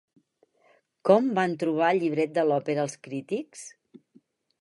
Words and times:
Com 1.09 1.27
van 1.39 1.53
trobar 1.63 1.89
el 1.95 2.01
llibret 2.03 2.33
de 2.39 2.45
l'òpera 2.47 2.87
els 2.87 2.97
crítics? 3.09 3.63